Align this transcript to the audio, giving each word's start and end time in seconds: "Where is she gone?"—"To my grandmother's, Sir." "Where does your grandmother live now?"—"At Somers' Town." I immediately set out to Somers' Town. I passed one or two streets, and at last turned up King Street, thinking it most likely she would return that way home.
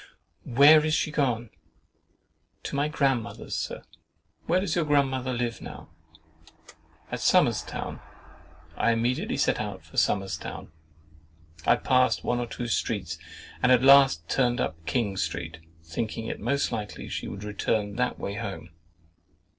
"Where 0.47 0.83
is 0.83 0.95
she 0.95 1.11
gone?"—"To 1.11 2.75
my 2.75 2.87
grandmother's, 2.87 3.55
Sir." 3.55 3.83
"Where 4.47 4.59
does 4.59 4.75
your 4.75 4.83
grandmother 4.83 5.31
live 5.31 5.61
now?"—"At 5.61 7.19
Somers' 7.19 7.61
Town." 7.61 7.99
I 8.75 8.93
immediately 8.93 9.37
set 9.37 9.61
out 9.61 9.83
to 9.91 9.97
Somers' 9.99 10.37
Town. 10.37 10.71
I 11.67 11.75
passed 11.75 12.23
one 12.23 12.39
or 12.39 12.47
two 12.47 12.65
streets, 12.65 13.19
and 13.61 13.71
at 13.71 13.83
last 13.83 14.27
turned 14.27 14.59
up 14.59 14.87
King 14.87 15.17
Street, 15.17 15.59
thinking 15.83 16.25
it 16.25 16.39
most 16.39 16.71
likely 16.71 17.07
she 17.07 17.27
would 17.27 17.43
return 17.43 17.95
that 17.97 18.17
way 18.17 18.33
home. 18.33 18.71